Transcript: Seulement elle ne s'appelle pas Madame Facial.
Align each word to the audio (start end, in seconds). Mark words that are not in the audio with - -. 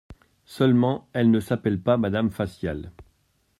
Seulement 0.45 1.07
elle 1.13 1.29
ne 1.29 1.39
s'appelle 1.39 1.79
pas 1.79 1.95
Madame 1.95 2.31
Facial. 2.31 2.91